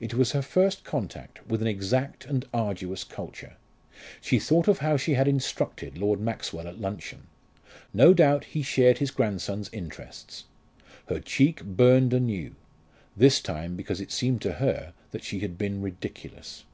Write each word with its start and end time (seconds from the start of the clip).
It 0.00 0.14
was 0.14 0.32
her 0.32 0.42
first 0.42 0.82
contact 0.82 1.46
with 1.46 1.62
an 1.62 1.68
exact 1.68 2.24
and 2.26 2.44
arduous 2.52 3.04
culture. 3.04 3.52
She 4.20 4.40
thought 4.40 4.66
of 4.66 4.78
how 4.78 4.96
she 4.96 5.14
had 5.14 5.28
instructed 5.28 5.96
Lord 5.96 6.18
Maxwell 6.18 6.66
at 6.66 6.80
luncheon. 6.80 7.28
No 7.94 8.12
doubt 8.12 8.46
he 8.46 8.62
shared 8.62 8.98
his 8.98 9.12
grandson's 9.12 9.70
interests. 9.72 10.42
Her 11.06 11.20
cheek 11.20 11.62
burned 11.62 12.12
anew; 12.12 12.56
this 13.16 13.40
time 13.40 13.76
because 13.76 14.00
it 14.00 14.10
seemed 14.10 14.42
to 14.42 14.54
her 14.54 14.92
that 15.12 15.22
she 15.22 15.38
had 15.38 15.56
been 15.56 15.80
ridiculous. 15.80 16.64